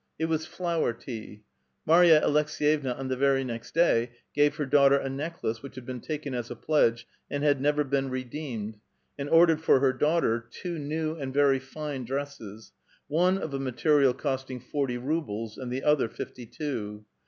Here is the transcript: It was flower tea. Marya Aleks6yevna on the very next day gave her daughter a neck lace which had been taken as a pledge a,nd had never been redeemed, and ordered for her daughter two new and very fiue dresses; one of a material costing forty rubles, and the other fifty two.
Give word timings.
It 0.17 0.25
was 0.25 0.47
flower 0.47 0.93
tea. 0.93 1.43
Marya 1.85 2.21
Aleks6yevna 2.21 2.97
on 2.97 3.07
the 3.07 3.15
very 3.15 3.43
next 3.43 3.75
day 3.75 4.13
gave 4.33 4.55
her 4.55 4.65
daughter 4.65 4.97
a 4.97 5.11
neck 5.11 5.43
lace 5.43 5.61
which 5.61 5.75
had 5.75 5.85
been 5.85 5.99
taken 5.99 6.33
as 6.33 6.49
a 6.49 6.55
pledge 6.55 7.05
a,nd 7.29 7.43
had 7.43 7.61
never 7.61 7.83
been 7.83 8.09
redeemed, 8.09 8.79
and 9.19 9.29
ordered 9.29 9.61
for 9.61 9.79
her 9.79 9.93
daughter 9.93 10.43
two 10.49 10.79
new 10.79 11.13
and 11.13 11.35
very 11.35 11.59
fiue 11.59 12.03
dresses; 12.03 12.71
one 13.09 13.37
of 13.37 13.53
a 13.53 13.59
material 13.59 14.15
costing 14.15 14.59
forty 14.59 14.97
rubles, 14.97 15.55
and 15.59 15.71
the 15.71 15.83
other 15.83 16.09
fifty 16.09 16.47
two. 16.47 17.05